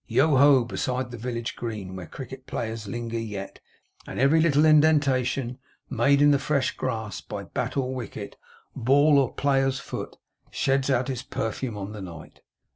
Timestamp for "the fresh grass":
6.31-7.21